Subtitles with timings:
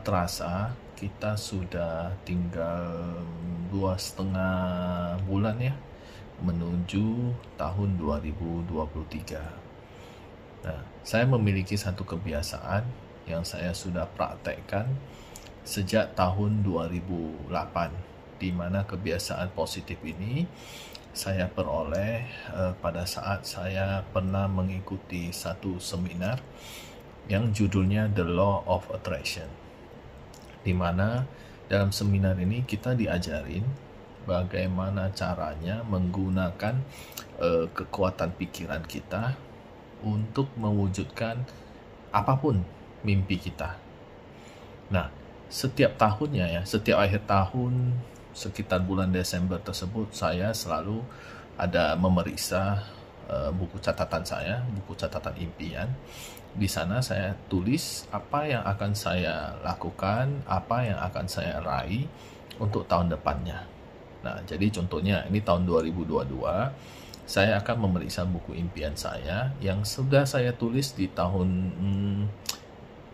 [0.00, 3.16] terasa kita sudah tinggal
[3.72, 5.72] dua setengah bulan ya
[6.40, 10.64] menuju tahun 2023.
[10.64, 12.84] Nah, saya memiliki satu kebiasaan
[13.28, 14.88] yang saya sudah praktekkan
[15.64, 20.48] sejak tahun 2008 di mana kebiasaan positif ini
[21.12, 22.24] saya peroleh
[22.56, 26.40] uh, pada saat saya pernah mengikuti satu seminar
[27.28, 29.69] yang judulnya The Law of Attraction.
[30.60, 31.24] Di mana
[31.70, 33.64] dalam seminar ini kita diajarin
[34.28, 36.74] bagaimana caranya menggunakan
[37.40, 39.34] uh, kekuatan pikiran kita
[40.04, 41.44] untuk mewujudkan
[42.10, 42.60] apa pun
[43.06, 43.76] mimpi kita.
[44.90, 45.08] Nah,
[45.46, 47.96] setiap tahunnya ya, setiap akhir tahun
[48.30, 51.02] sekitar bulan Desember tersebut saya selalu
[51.58, 52.86] ada memeriksa
[53.28, 55.90] uh, buku catatan saya, buku catatan impian.
[56.50, 62.08] Di sana saya tulis apa yang akan saya lakukan, apa yang akan saya raih
[62.58, 63.66] untuk tahun depannya.
[64.20, 66.28] Nah, jadi contohnya ini tahun 2022
[67.30, 72.20] saya akan memeriksa buku impian saya yang sudah saya tulis di tahun hmm,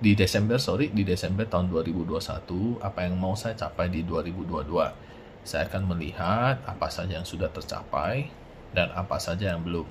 [0.00, 4.72] di Desember sorry di Desember tahun 2021 apa yang mau saya capai di 2022
[5.44, 8.32] saya akan melihat apa saja yang sudah tercapai
[8.76, 9.88] dan apa saja yang belum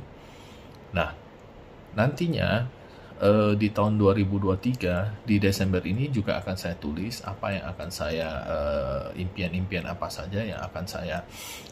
[0.94, 1.10] nah
[1.98, 2.70] nantinya
[3.18, 8.30] eh, di tahun 2023 di Desember ini juga akan saya tulis apa yang akan saya
[8.46, 11.26] eh, impian-impian apa saja yang akan saya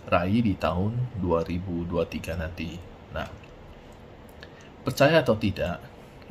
[0.10, 2.74] raih di tahun 2023 nanti
[3.14, 3.30] nah
[4.82, 5.78] percaya atau tidak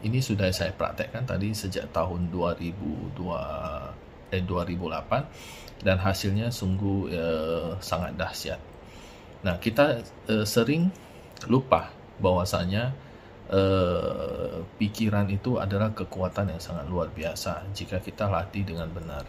[0.03, 3.23] ini sudah saya praktekkan tadi sejak tahun 2002
[4.33, 8.72] eh 2008 dan hasilnya sungguh eh, sangat dahsyat.
[9.43, 10.91] Nah, kita eh, sering
[11.51, 11.91] lupa
[12.23, 12.95] bahwasanya
[13.51, 19.27] eh, pikiran itu adalah kekuatan yang sangat luar biasa jika kita latih dengan benar.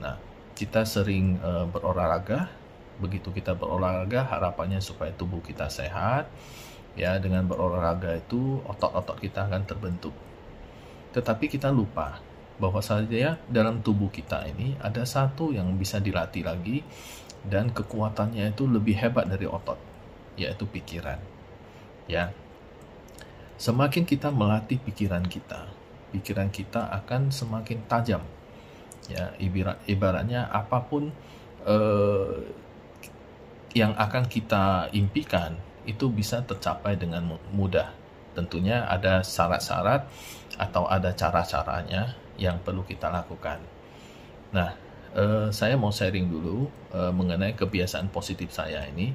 [0.00, 0.16] Nah,
[0.56, 2.48] kita sering eh, berolahraga,
[2.96, 6.32] begitu kita berolahraga harapannya supaya tubuh kita sehat,
[6.96, 10.16] ya dengan berolahraga itu otot-otot kita akan terbentuk
[11.16, 12.20] tetapi kita lupa
[12.60, 16.84] bahwa saja dalam tubuh kita ini ada satu yang bisa dilatih lagi
[17.46, 19.78] dan kekuatannya itu lebih hebat dari otot
[20.36, 21.18] yaitu pikiran
[22.10, 22.34] ya
[23.56, 25.70] semakin kita melatih pikiran kita
[26.12, 28.22] pikiran kita akan semakin tajam
[29.06, 31.10] ya ibarat ibaratnya apa pun
[31.64, 32.36] eh,
[33.76, 35.52] yang akan kita impikan
[35.84, 37.92] itu bisa tercapai dengan mudah.
[38.32, 40.08] Tentunya ada syarat-syarat
[40.56, 43.60] atau ada cara-caranya yang perlu kita lakukan.
[44.52, 44.72] Nah,
[45.16, 49.10] eh, saya mau sharing dulu eh, mengenai kebiasaan positif saya ini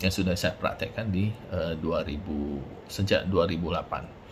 [0.00, 4.22] yang sudah saya praktekkan di eh, 2000 sejak 2008.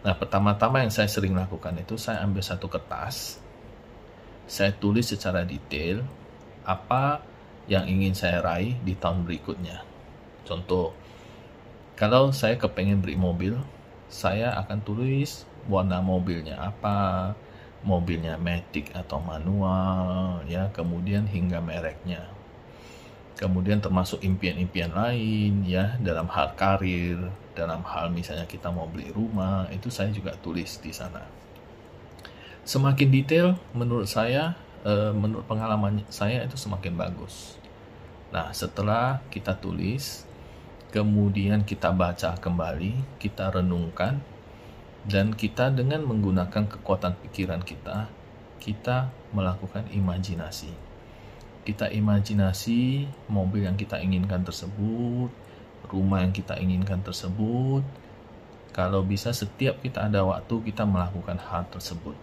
[0.00, 3.36] Nah, pertama-tama yang saya sering lakukan itu saya ambil satu kertas,
[4.48, 6.00] saya tulis secara detail
[6.64, 7.20] apa
[7.68, 9.84] yang ingin saya raih di tahun berikutnya.
[10.48, 10.96] Contoh,
[12.00, 13.60] kalau saya kepengen beli mobil,
[14.08, 17.36] saya akan tulis warna mobilnya apa,
[17.80, 22.28] mobilnya matic atau manual, ya, kemudian hingga mereknya.
[23.40, 29.64] Kemudian termasuk impian-impian lain, ya, dalam hal karir, dalam hal misalnya kita mau beli rumah,
[29.72, 31.24] itu saya juga tulis di sana.
[32.68, 37.56] Semakin detail, menurut saya, eh, menurut pengalaman saya itu semakin bagus.
[38.30, 40.28] Nah, setelah kita tulis,
[40.92, 44.20] kemudian kita baca kembali, kita renungkan,
[45.08, 48.12] dan kita dengan menggunakan kekuatan pikiran kita,
[48.60, 50.68] kita melakukan imajinasi.
[51.64, 55.32] Kita imajinasi mobil yang kita inginkan tersebut,
[55.88, 57.84] rumah yang kita inginkan tersebut.
[58.76, 62.14] Kalau bisa setiap kita ada waktu kita melakukan hal tersebut.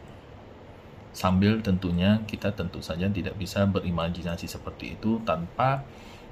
[1.17, 5.81] Sambil tentunya kita tentu saja tidak bisa berimajinasi seperti itu tanpa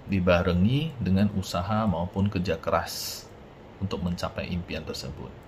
[0.05, 3.25] dibarengi dengan usaha maupun kerja keras
[3.81, 5.44] untuk mencapai impian tersebut.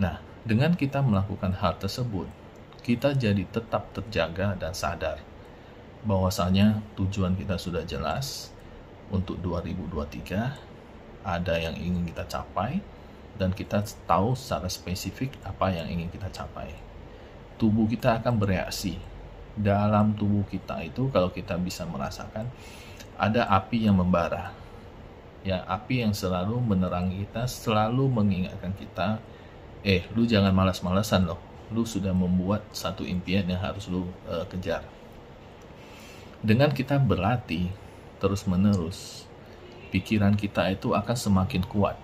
[0.00, 2.28] Nah, dengan kita melakukan hal tersebut,
[2.82, 5.22] kita jadi tetap terjaga dan sadar
[6.02, 8.50] bahwasanya tujuan kita sudah jelas
[9.12, 12.82] untuk 2023 ada yang ingin kita capai
[13.38, 16.74] dan kita tahu secara spesifik apa yang ingin kita capai.
[17.56, 18.98] Tubuh kita akan bereaksi.
[19.52, 22.48] Dalam tubuh kita itu kalau kita bisa merasakan
[23.20, 24.50] ada api yang membara.
[25.42, 29.18] Ya, api yang selalu menerangi kita, selalu mengingatkan kita,
[29.82, 31.40] eh, lu jangan malas-malasan loh.
[31.72, 34.84] Lu sudah membuat satu impian yang harus lu uh, kejar.
[36.42, 37.70] Dengan kita berlatih
[38.18, 39.24] terus-menerus,
[39.94, 41.96] pikiran kita itu akan semakin kuat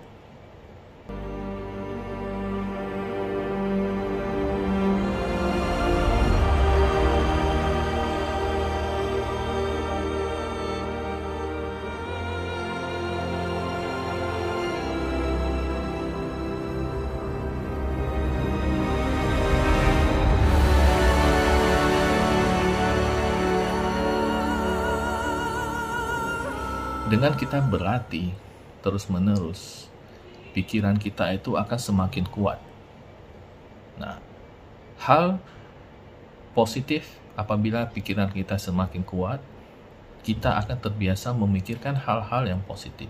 [27.09, 28.37] dengan kita berlatih
[28.85, 29.89] terus-menerus,
[30.53, 32.61] pikiran kita itu akan semakin kuat.
[33.97, 34.21] Nah,
[35.01, 35.41] hal
[36.53, 39.41] positif apabila pikiran kita semakin kuat,
[40.21, 43.09] kita akan terbiasa memikirkan hal-hal yang positif.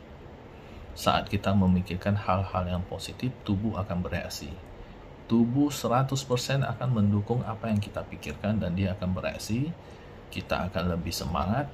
[0.95, 4.55] Saat kita memikirkan hal-hal yang positif, tubuh akan bereaksi.
[5.27, 9.75] Tubuh 100% akan mendukung apa yang kita pikirkan dan dia akan bereaksi.
[10.31, 11.67] Kita akan lebih semangat,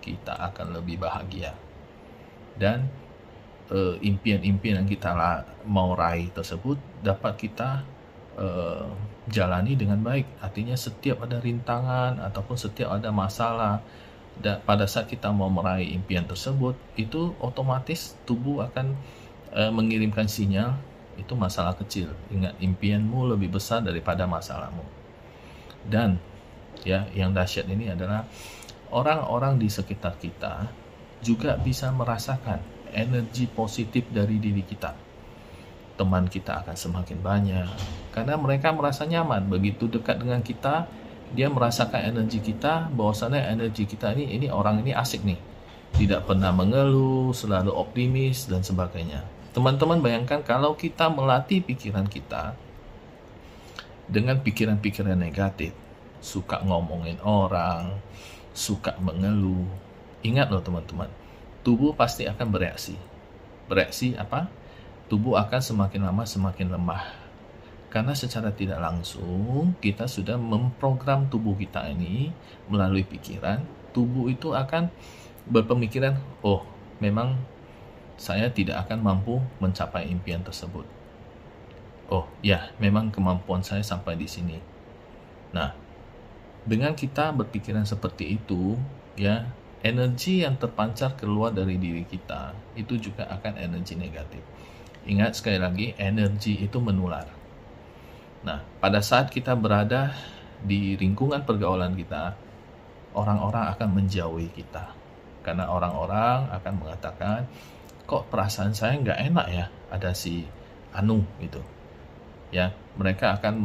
[0.00, 1.54] kita akan lebih bahagia.
[2.56, 2.88] Dan
[3.70, 5.12] uh, impian-impian yang kita
[5.68, 7.84] mau raih tersebut dapat kita
[8.36, 8.88] uh,
[9.30, 10.26] jalani dengan baik.
[10.42, 13.84] Artinya setiap ada rintangan ataupun setiap ada masalah,
[14.40, 18.96] dan pada saat kita mau meraih impian tersebut itu otomatis tubuh akan
[19.52, 20.80] e, mengirimkan sinyal
[21.20, 24.82] itu masalah kecil ingat impianmu lebih besar daripada masalahmu
[25.92, 26.16] dan
[26.88, 28.24] ya yang dahsyat ini adalah
[28.90, 30.68] orang-orang di sekitar kita
[31.20, 32.60] juga bisa merasakan
[32.90, 34.92] energi positif dari diri kita.
[35.94, 37.68] Teman kita akan semakin banyak.
[38.10, 39.46] Karena mereka merasa nyaman.
[39.46, 40.88] Begitu dekat dengan kita
[41.30, 45.38] dia merasakan energi kita bahwasannya energi kita ini ini orang ini asik nih.
[45.90, 49.22] Tidak pernah mengeluh selalu optimis dan sebagainya.
[49.50, 52.54] Teman-teman bayangkan kalau kita melatih pikiran kita
[54.10, 55.74] dengan pikiran-pikiran negatif.
[56.20, 57.96] Suka ngomongin orang
[58.60, 59.64] suka mengeluh
[60.20, 61.08] ingat loh teman-teman
[61.64, 63.00] tubuh pasti akan bereaksi
[63.72, 64.52] bereaksi apa
[65.08, 67.30] tubuh akan semakin lama semakin lemah
[67.90, 72.30] karena secara tidak langsung kita sudah memprogram tubuh kita ini
[72.70, 74.86] melalui pikiran, tubuh itu akan
[75.50, 76.14] berpemikiran,
[76.46, 76.62] oh
[77.02, 77.34] memang
[78.14, 80.86] saya tidak akan mampu mencapai impian tersebut.
[82.14, 84.62] Oh ya, memang kemampuan saya sampai di sini.
[85.50, 85.74] Nah,
[86.70, 88.78] dengan kita berpikiran seperti itu,
[89.18, 89.50] ya
[89.82, 94.38] energi yang terpancar keluar dari diri kita itu juga akan energi negatif.
[95.10, 97.40] Ingat sekali lagi, energi itu menular
[98.40, 100.16] Nah, pada saat kita berada
[100.64, 102.32] di lingkungan pergaulan kita,
[103.12, 104.96] orang-orang akan menjauhi kita.
[105.44, 107.44] Karena orang-orang akan mengatakan,
[108.08, 110.48] kok perasaan saya nggak enak ya ada si
[110.96, 111.60] Anu gitu.
[112.48, 113.60] Ya, mereka akan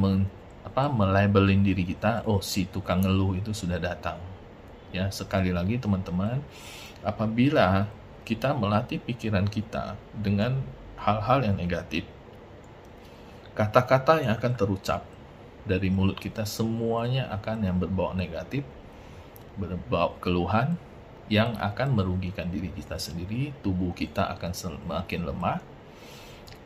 [0.75, 4.19] apa melabelin diri kita, oh si tukang ngeluh itu sudah datang.
[4.91, 6.43] Ya, sekali lagi teman-teman,
[6.99, 7.87] apabila
[8.27, 10.59] kita melatih pikiran kita dengan
[10.99, 12.03] hal-hal yang negatif,
[13.55, 15.07] kata-kata yang akan terucap
[15.63, 18.67] dari mulut kita semuanya akan yang berbau negatif,
[19.55, 20.75] berbau keluhan
[21.31, 25.63] yang akan merugikan diri kita sendiri, tubuh kita akan semakin lemah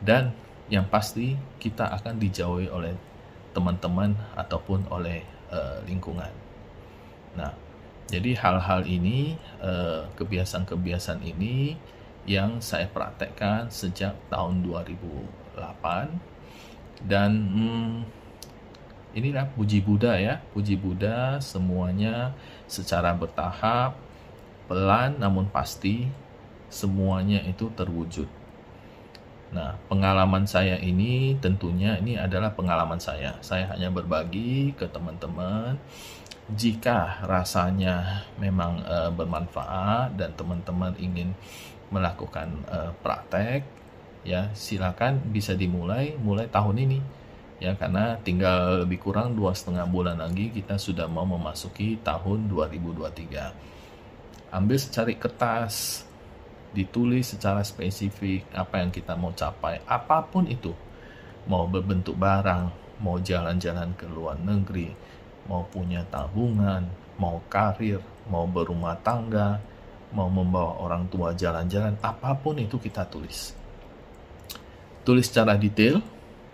[0.02, 0.34] dan
[0.66, 2.98] yang pasti kita akan dijauhi oleh
[3.50, 6.30] teman-teman ataupun oleh uh, lingkungan.
[7.34, 7.54] Nah,
[8.10, 11.76] jadi hal-hal ini, uh, kebiasaan-kebiasaan ini
[12.28, 18.04] yang saya praktekkan sejak tahun 2008 dan hmm,
[19.16, 20.36] inilah puji Buddha ya.
[20.52, 22.36] Puji Buddha semuanya
[22.68, 23.96] secara bertahap
[24.70, 26.06] pelan namun pasti
[26.70, 28.30] semuanya itu terwujud
[29.50, 33.34] nah pengalaman saya ini tentunya ini adalah pengalaman saya.
[33.42, 35.74] Saya hanya berbagi ke teman-teman.
[36.50, 41.34] Jika rasanya memang e, bermanfaat dan teman-teman ingin
[41.90, 43.62] melakukan e, praktek
[44.26, 47.00] ya silakan bisa dimulai mulai tahun ini.
[47.60, 53.70] Ya karena tinggal lebih kurang dua setengah bulan lagi kita sudah mau memasuki tahun 2023
[54.50, 56.02] ambil secari kertas
[56.70, 60.70] ditulis secara spesifik apa yang kita mau capai apa pun itu
[61.50, 62.70] mau berbentuk barang
[63.02, 64.92] mau jalan-jalan ke luar negeri
[65.50, 66.86] mau punya tabungan
[67.18, 67.98] mau karir
[68.30, 69.58] mau berumah tangga
[70.14, 73.60] mau membawa orang tua jalan-jalan apa pun itu kita tulis
[75.04, 76.00] tulis secara detail.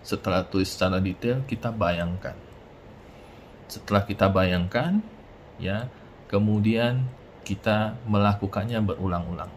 [0.06, 2.32] Setelah tulis secara detail, kita bayangkan.
[3.66, 5.02] Setelah kita bayangkan,
[5.58, 5.90] ya,
[6.30, 7.04] kemudian
[7.42, 9.50] kita melakukannya berulang-ulang.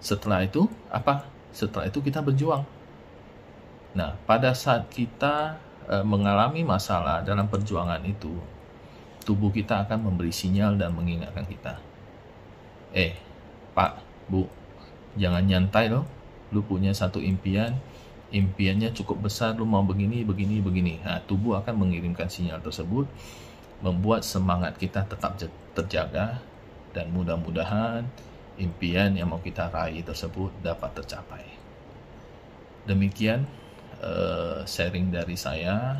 [0.00, 1.28] Setelah itu, apa?
[1.52, 2.64] Setelah itu kita berjuang.
[3.92, 8.32] Nah, pada saat kita e, mengalami masalah dalam perjuangan itu,
[9.22, 11.76] tubuh kita akan memberi sinyal dan mengingatkan kita.
[12.96, 13.14] Eh,
[13.76, 14.46] Pak, Bu,
[15.18, 16.06] jangan nyantai loh
[16.50, 17.74] lu punya satu impian
[18.30, 23.06] impiannya cukup besar lu mau begini begini begini nah, tubuh akan mengirimkan sinyal tersebut
[23.82, 25.34] membuat semangat kita tetap
[25.74, 26.38] terjaga
[26.94, 28.06] dan mudah-mudahan
[28.60, 31.44] impian yang mau kita raih tersebut dapat tercapai
[32.84, 33.48] demikian
[34.04, 35.98] uh, sharing dari saya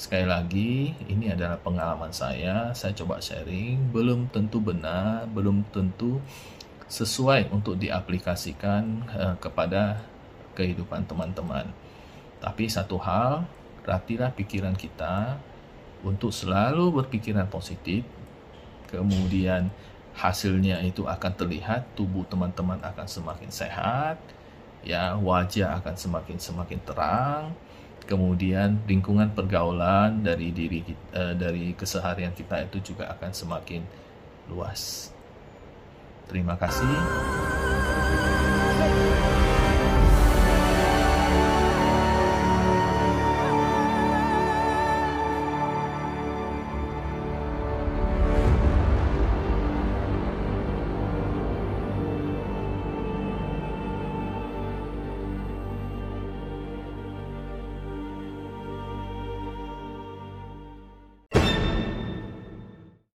[0.00, 6.22] sekali lagi ini adalah pengalaman saya saya coba sharing belum tentu benar belum tentu
[6.90, 8.82] sesuai untuk diaplikasikan
[9.14, 10.02] uh, kepada
[10.58, 11.70] kehidupan teman-teman.
[12.42, 13.46] Tapi satu hal,
[13.86, 15.38] latihlah pikiran kita
[16.02, 18.02] untuk selalu berpikiran positif.
[18.90, 19.70] Kemudian
[20.14, 24.18] hasilnya itu akan terlihat, tubuh teman-teman akan semakin sehat,
[24.82, 27.44] ya wajah akan semakin semakin terang.
[28.08, 30.82] Kemudian lingkungan pergaulan dari diri
[31.14, 33.86] uh, dari keseharian kita itu juga akan semakin
[34.50, 35.14] luas.
[36.26, 37.59] Terima kasih.